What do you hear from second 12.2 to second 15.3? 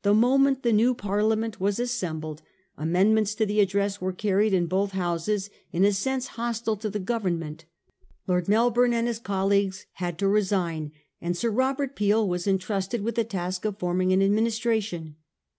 was en trusted with the task of forming an administration.